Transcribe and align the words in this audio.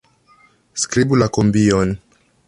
Skribu 0.83 1.19
la 1.23 1.27
kambion. 1.37 1.93